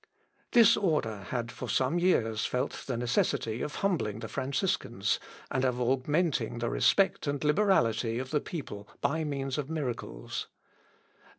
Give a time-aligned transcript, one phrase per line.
[0.53, 5.19] This order had for some years felt the necessity of humbling the Franciscans,
[5.51, 10.47] and of augmenting the respect and liberality of the people by means of miracles.